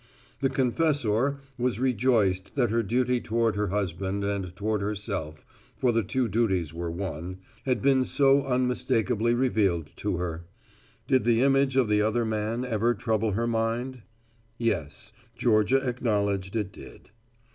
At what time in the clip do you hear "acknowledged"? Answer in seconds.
15.87-16.55